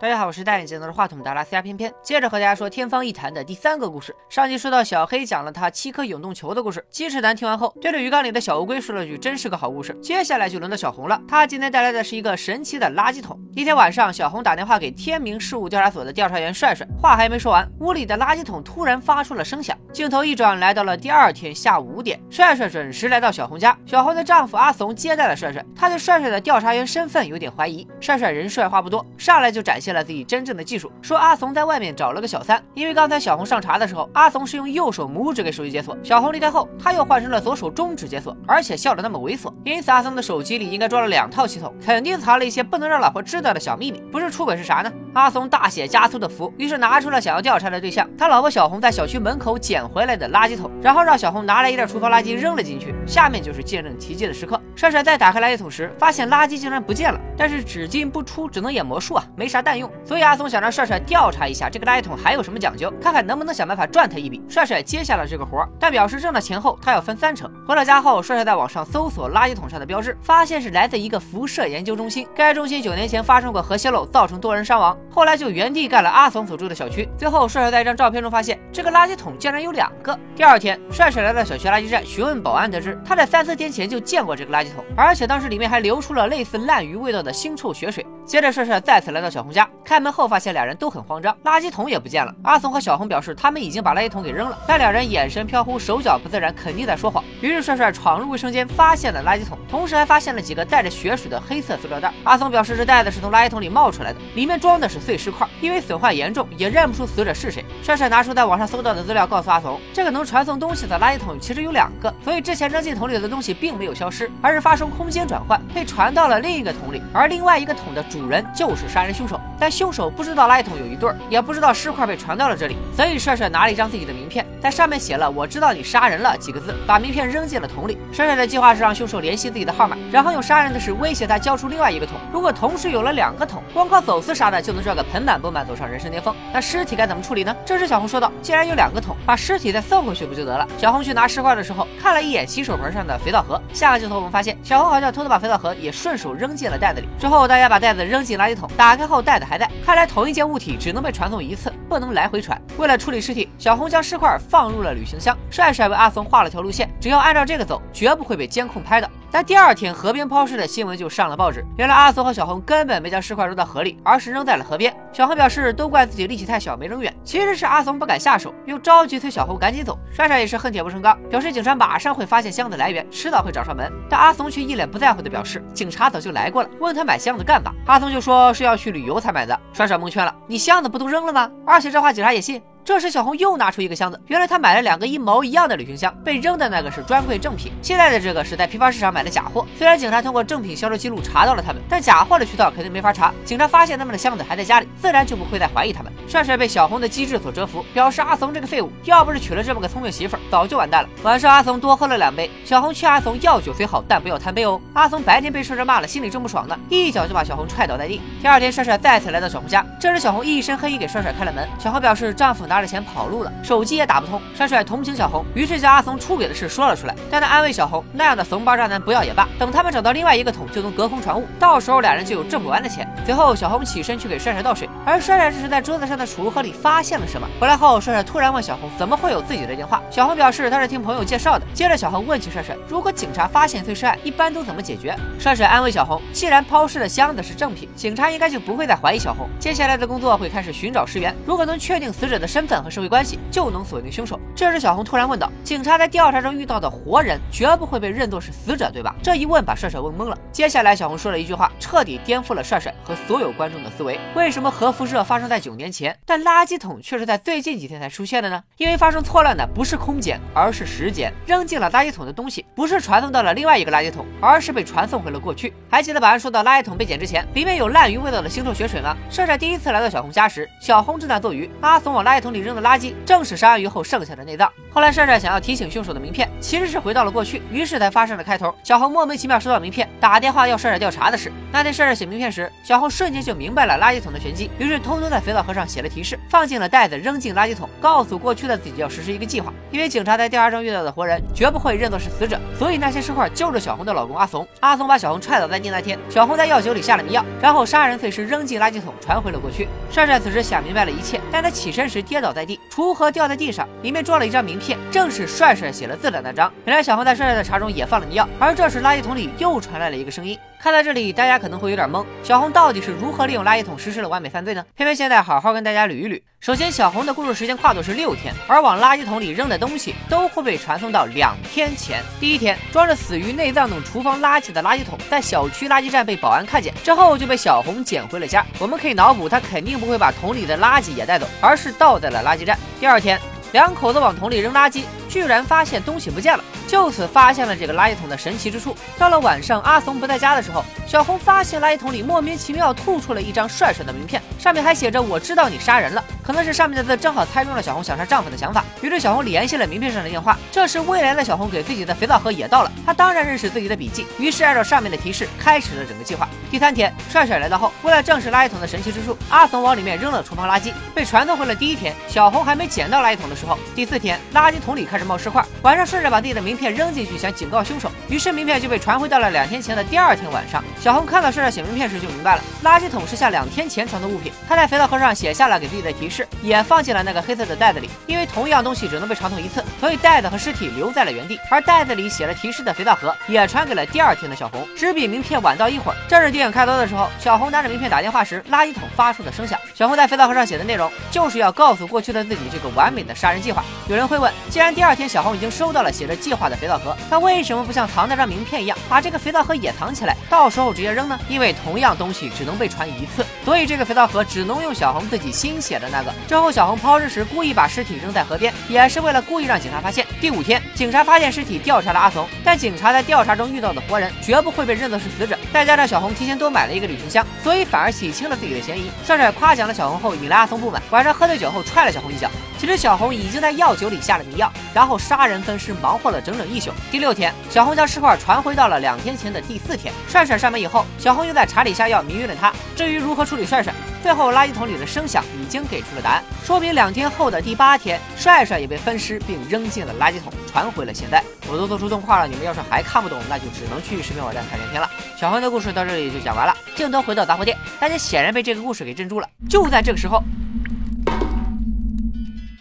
[0.00, 4.14] 大家好，我是戴眼镜拿着话筒的拉斯加偏偏，接着和大家说天方夜谭的第三个故事。
[4.28, 13.36] 上集说到小黑讲了他七颗永动球的故事，鸡翅男听完后对着鱼缸里的小乌龟说了句：“真是个好故事。”接下来就轮到小红了，他今天带来的是一个神奇的垃圾桶。
[13.56, 19.76] 一天晚上，小红打电话给天明事务调查所的调查员帅帅，话还没说完，屋里的垃圾桶突然发出了声响。
[19.92, 27.84] 镜头一转，来到了第二天下午五点，帅帅准时来到小红家，小红的丈夫阿怂接待了帅帅，他对帅帅的调查员身份有点怀疑。
[27.98, 30.64] 帅帅人帅话不多，上来就展现了自己真正的。
[30.68, 44.92] 技术说阿怂在外面找了个小三，因为刚才小红上茶的时候，阿怂是用右手拇指给手机解锁，小红离开后，他又换成了左手中指解锁，而且笑得那么猥琐，因此阿怂的手机里应该装了两套系统，肯定藏了一些不能让老婆知道的小秘密，不是出轨是啥呢？
[45.14, 54.60] 阿松大写加粗的服，于是拿出了想要调查的对象，他老婆小红在小区门口捡回来的垃圾桶，然后让小红拿来一袋厨房垃圾扔了进去，下面就是见证奇迹的时刻。
[54.76, 60.58] 帅帅在打开垃圾桶时，发现垃圾竟然不见了，但是只进不出，只能演魔术啊，没啥蛋用，所以阿松想。
[60.58, 64.42] 让帅帅调查一下这个垃圾桶还有什么讲究，看看能不能想办法赚他一笔。
[64.48, 67.48] 帅帅接下了这个活，但表示挣了钱后他要分三成。
[67.64, 72.26] 回到家后，帅帅在网上搜索垃圾桶上的标志，发现是来自一个辐射研究中心。
[72.34, 77.08] 该中心九年前发生过核泄漏，造成多人伤亡，后来就原地盖了阿怂所住的小区。
[77.16, 80.18] 最后，帅帅在一张照片中发现这个垃圾桶竟然有两个。
[80.36, 88.06] 第二天，帅帅来到小区垃圾站询问保安，得知他在三四天前就见过这个垃圾桶，而且当时里面还流出了类似烂鱼味道的腥臭血水。
[88.28, 92.34] 接着，帅帅再次来到小红家，开门后发现俩人都很慌张，垃圾桶也不见了。
[92.42, 97.24] 阿松和小红表示他们已经把垃圾桶给扔了，但两人眼神飘忽，手脚不自然，肯定在说谎。
[97.40, 102.12] 于是帅帅闯入卫生间，发现了垃圾桶，同时还发现了几个带着血水的黑色塑料袋。
[102.22, 107.64] 阿松表示这袋子是从垃圾桶里冒出来的，里面装的是碎尸块，因为损坏严重，也认不出死者是谁。
[107.82, 118.88] 帅帅拿出在网上搜到的资料，告诉阿松，这个能传送东西的垃圾桶其实有两个，所以之前扔进桶里的东西并没有消失，而是发生空间转换，被传到了另一个桶里，而另外一个桶的主主人就是。
[118.88, 127.98] 杀人凶手，但凶手不知道垃圾桶有一对儿，也不知道尸块被传到了这里，所以帅帅拿了一张自己的名片，在上面写了“我知道你杀人了”几个字，把名片扔进了桶里。
[128.12, 132.16] 帅帅的计划是让凶手联系自己的号码，然后用杀人的事威胁他交出另外一个桶。
[132.32, 136.34] 如果同时有了两个桶，光靠走私啥的就能赚个盆满钵满，走上人生巅峰。
[136.52, 137.54] 那尸体该怎么处理呢？
[137.64, 143.60] 这时小红说道：“既然有两个桶，把尸体再送回去不就得了？”小红去拿尸块的时候，看了一眼洗手盆上的肥皂盒。
[143.72, 147.08] 下个镜头我们发现，小红好像偷偷把肥皂盒也顺手扔进了袋子里。
[147.18, 149.70] 之后大家把袋子扔进垃圾桶，打开后袋子还在。
[149.84, 152.60] 看来同一件物体只能被传送一次，不能来回传。
[152.76, 155.36] 为了处理尸体，小红将尸块放入了旅行箱。
[155.50, 159.08] 帅帅为阿松画了条路线，只要按照这个走，绝不会被监控拍到。
[159.30, 161.62] 但第二天，河边抛尸的新闻就上了报纸。
[161.76, 164.94] 原来阿松和小红根本没将尸块扔到河里，而是扔在了河边。
[165.12, 169.98] 小红表示都怪自己力气太小没扔远，其实是阿松不敢下手，又着急催小红赶紧走。
[170.10, 173.92] 帅帅也是恨铁不成钢，表示警察马上会发现箱子来源，迟早会找上门。
[174.08, 177.70] 但阿松却一脸不在乎的表示，警察早就来过了，问他买箱子干嘛？
[177.86, 179.58] 阿松就说是要去旅游才买的。
[179.74, 181.50] 帅帅蒙圈了，你箱子不都扔了吗？
[181.66, 182.62] 而且这话警察也信。
[182.84, 189.66] 这时，小红又拿出一个箱子，原来她买了两个一毛一样的旅行箱，被扔的那个是专柜正品，现在的这个是在批发市场买的假货。
[189.76, 193.32] 虽然警察通过正品销售记录查到了他们，但假货的渠道肯定没法查。
[193.44, 196.10] 警察发现他们的箱子还在家里，自然就不会再怀疑他们。
[196.26, 201.08] 帅帅被小红的机智所折服，表示阿怂这个废物，要不是娶了这么个聪明媳妇，早就完蛋了。
[201.22, 204.80] 晚上，阿怂多喝了两杯，小红劝阿怂要酒虽好，但不要贪杯哦。
[204.94, 208.22] 阿怂白天被帅帅骂了，心里正不爽呢，一脚就把小红踹倒在地。
[208.40, 211.68] 第二天，帅帅再次来到小红家，这时小红一身黑衣给帅帅开了门。
[211.78, 213.52] 小红表示丈夫拿着钱跑路了。
[213.62, 217.14] 手机也打不通，帅帅同情小红，于是将阿怂出轨的事说了出来。
[217.30, 223.08] 但他安慰小红，那样的怂包渣男不要也罢，等他们找到另外一个桶，就能隔空传物，到时候俩人就有挣不完的钱。
[223.24, 227.48] 随后，小红起身去给帅帅倒水，而帅帅这是在桌子上的储物盒里发现了什么。
[227.58, 231.64] 回来后，帅帅突然问小红怎么会有自己的电话，小红表示他是听朋友介绍的。
[231.74, 235.14] 接着，小红问起帅帅，如果警察发现碎尸案，一般都怎么解决？
[235.38, 239.48] 帅帅安慰小红，既然抛尸的箱子是正品，警察应该就不会再怀疑小红。
[239.58, 243.38] 接下来的工作会开始寻找尸源，如果能确定死者的身身份和社会关系。
[243.52, 244.38] 就能锁定凶手。
[244.52, 250.36] 这时，小红突然问道：“警察在调查中遇到的活人，绝不会被认作是死者，对吧？”这一问把帅帅问懵了。
[250.50, 258.60] 接下来，小红说了一句话，彻底颠覆了帅帅和所有观众的思维：为什么核辐射发生在九年前，但垃圾桶却是在最近几天才出现的呢？
[258.76, 261.32] 因为发生错乱的不是空间，而是时间。
[261.46, 265.72] 扔进了垃圾桶的东西，不是传送到了另外一个垃圾桶，而是被传送回了过去。
[265.88, 269.16] 还记得保安说到垃圾桶被捡之前，里面有烂鱼味道的腥臭血水吗？
[269.30, 272.58] 帅帅第一次来到小红家时，小红正在做鱼，阿怂往垃圾桶里。
[272.58, 274.68] 里扔的垃圾正是杀鱼后剩下的内脏。
[274.90, 281.52] 后来帅帅想要提醒凶手的名片其实是回到了过去，于是才发生了开头小红莫名其妙收到名片，打电话要帅帅调查的事。
[281.70, 289.72] 那天帅帅写名片时，小红瞬间就明白了垃圾桶的玄机，于是偷偷在肥皂盒上写了提示，放进了袋子，扔进垃圾桶，告诉过去的自己要实施一个计划。
[289.92, 294.66] 因为警察在调查中遇到的活人绝不会认作是死者，所以那些尸块就是小红的老公阿怂。
[294.80, 299.86] 阿怂把小红踹倒在地那天，小红在药酒里下了迷药，然后杀人碎尸扔进垃圾桶，传回了过去。
[300.10, 306.72] 帅帅此时想明白了一切，但他起身时跌倒在地，锄禾掉在地上，里面装了一张名片，正是帅帅写了字的那张。
[306.84, 310.58] 原来小红在帅帅的茶中也放了迷药，而这时垃圾桶里又传来了一个声音。
[310.80, 314.84] 看到这里，大家可能会有点懵，小红到底是如何利用垃圾桶实施了完美犯罪呢？
[314.94, 316.40] 偏偏现在好好跟大家捋一捋。
[316.60, 322.20] 首先，小红的故事时间跨度是六天，而往垃圾桶里扔的东西都会被传送到两天前。
[322.40, 328.66] 第一天，装着死鱼内脏等厨房垃圾的垃圾桶在小区垃圾站被保安看见，之后就被小红捡回了家。
[328.80, 332.76] 我们可以脑补，他肯定不会把桶里的垃圾也带走，而是倒在了垃圾站。
[332.98, 333.40] 第二天。
[333.72, 338.96] 两口子往桶里扔垃圾，居然发现东西不见了，就此发现了这个垃圾桶的神奇之处。
[339.18, 346.24] 到了晚上，阿怂不在家的时候，小红发现垃圾桶里莫名其妙吐出了一张帅帅的名片，上面还写着“我知道你杀人了”。
[346.42, 350.58] 可能是上面的字正好猜中了小红想杀丈夫的想法，于是小红联系了名片上的电话。
[350.72, 356.48] 这时未来的小红给自己的肥皂盒也到了，她当然认识自己的笔记，于是按照上面的提示开始了整个计划。
[356.70, 362.14] 第三天，帅帅来到后，为了证实垃圾桶的神奇之处，阿怂往里面扔了厨房垃圾，被传送回了第一天。
[362.26, 365.64] 小红还没捡到垃圾桶的时候，第四天垃圾桶里开始冒尸块。
[365.82, 370.82] 晚上顺着把自己的名片扔进去，想警告凶手，于是名片就被传回到了两天前的第二天晚上。
[371.00, 374.50] 小红看到帅帅写名片时就明白了，垃圾桶是下两天前传的物品。
[374.68, 377.18] 他在肥皂盒上写下了给自己的提示，也放进了。
[377.28, 381.58] 那个黑色的袋子里，因为同样东西只能被传送一次，所以袋子和尸体留在了原地。
[381.68, 386.16] 而袋子里写了提示的肥皂盒也传给了第二天的小红，只比名片晚到一会儿。
[386.28, 389.78] 这是电影开头的时候，小红拿着名片打电话时，垃圾桶发出的声响。
[389.94, 393.84] 小红在肥皂盒上写的内容，就是要告诉过去的自己这个完美的杀人计划。
[394.08, 401.40] 有人会问，既然第二第二天小红已经收到了写着计划的肥皂盒，她为什么不像藏那张名片一样，把这个肥皂盒也藏起来，到时候直接扔呢？
[401.48, 406.34] 因为同样东西只能被传一次，所以这个肥皂盒只能用小红自己新写的那个。
[406.46, 410.26] 之后小红抛尸时故意把尸体扔在河边，也是为了故意让警察发现。
[410.42, 415.57] 第五天，警察发现尸体，调查了阿怂，但警察在调查中遇到的活人绝不会被认作是死者。
[415.72, 419.10] 再加上小红提前多买了一个旅行箱，所以反而洗清了自己的嫌疑。
[419.24, 422.50] 帅帅夸奖了小红后，引来阿松不满，晚上喝醉酒后踹了小红一脚。
[422.78, 426.92] 其实小红已经在药酒里下了迷药，然后杀人分尸，忙活了整整一宿。
[427.10, 430.14] 第六天，小红将尸块传回到了两天前的第四天。
[430.28, 432.72] 帅帅上门以后，小红又在茶里下药迷晕了他。
[432.94, 433.92] 至于如何处理帅帅，
[434.22, 441.42] 最后垃圾桶里的声响已经给出了答案，说明两天后的第八天，帅帅也被分尸并扔进了垃圾桶，传回了现代。
[441.70, 445.08] 我都做出动画了，你们要是还看不懂，那就只能去视频网站看原片了。
[445.38, 449.48] 小红的故事到这里就讲完了，镜头回到杂货店，大家显然被这个故事给镇住了。
[449.68, 450.42] 就在这个时候。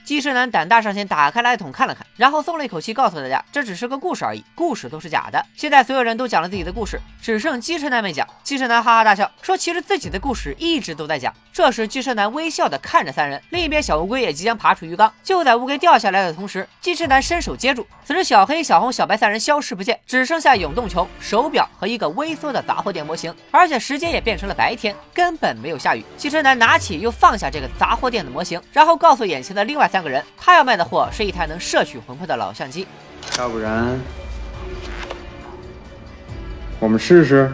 [0.08, 5.46] 机车男胆大上前，打开垃圾桶看了看，然后松了一口气，告诉大家这只是个故事而已，故事都是假的。
[5.54, 8.26] 现在所有人都讲了自己的故事，只剩机车男没讲。
[8.42, 11.34] 机车男哈哈大笑，说其实自己的故事一直都在讲。
[11.52, 15.12] 这时机车男微笑的看着三人，另一边小乌龟也即将爬出鱼缸。
[15.22, 17.86] 就在乌龟掉下来的同时，机车男伸手接住。
[18.06, 26.06] 此时小黑、小红、小白三人消失不见，只剩下永动球、手表和一个微缩的杂货店模型，而且时间也变成了白天，根本没有下雨。
[26.16, 29.97] 机车男拿起又放下这个杂货店的模型，然后告诉眼前的另外三。
[29.98, 32.86] 三个人，他要卖的货是一台能摄取魂魄的老相机。
[33.40, 34.00] 要不然，
[36.80, 37.52] 我们试试。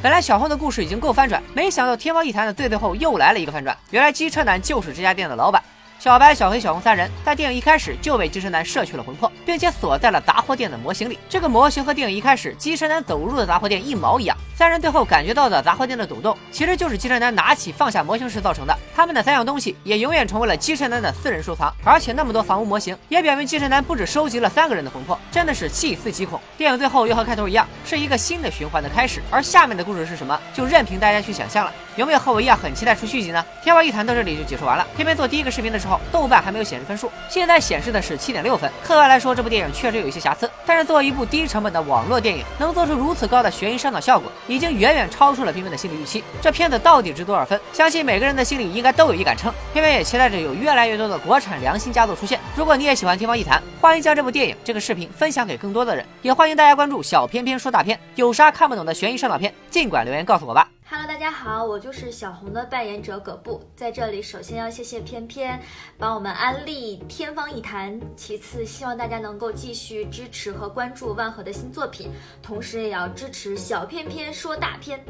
[0.00, 3.76] 本来小红的故事已经够翻转，没想到天方夜谭的最最后又来了一个翻转。
[3.90, 5.60] 原来机车男就是这家店的老板。
[5.98, 11.18] 小白、小黑、小红三人在电影一开始就被机车男摄取了魂魄，并且锁在了杂货店的模型里。
[11.28, 14.36] 这个模型和电影一开始机车男走入的杂货店一毛一样。
[14.56, 18.74] 三人最后感觉到的杂货店的抖动，其实就是机车男拿起放下模型时造成的。
[18.94, 21.70] 他们的三样东西也永远成为了机车男的私人收藏。
[21.84, 26.40] 而且那么多房屋模型，也表明机车男不止收集了三个人的魂魄，真的是细思极恐。
[26.56, 29.20] 电影最后又和开头一样，是一个新的循环的开始。
[29.30, 31.70] 而下面的故事是什么，就任凭大家去想象了。
[31.96, 33.44] 有没有和我一样很期待出续集呢？
[33.62, 34.86] 天外一谈到这里就结束完了。
[34.96, 38.70] 偏偏做第一个视频的时候，豆瓣还没有显示分数，现在显示的是七点六分。
[38.82, 46.22] 客观来说，这部电影确实有一些瑕疵，但是作为一部低成本的网络电影，能做出如此高的悬疑上脑效果，已经远远超出了片片的心理预期。
[46.40, 47.60] 这片子到底值多少分？
[47.72, 49.52] 相信每个人的心里应该都有一杆秤。
[49.72, 52.38] 偏偏也期待着有越来越多的国产良心佳作出现。
[52.54, 57.98] 如果你也喜欢天方一谈，欢迎将这部电影、这个视频分享给更多的人，也欢迎大家关注小偏偏说大片。
[58.14, 60.68] 有啥看不懂的悬疑上脑片，尽管留言告诉我吧。
[60.88, 63.60] Hello，大家好，我就是小红的扮演者葛布。
[63.74, 65.60] 在这里，首先要谢谢偏偏
[65.98, 75.04] 帮我们安利《天方一谈》，其次希望大家能够继续支持和关注万和的新作品，同时也要支持小偏偏说大片。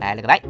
[0.00, 0.42] 拜了个拜。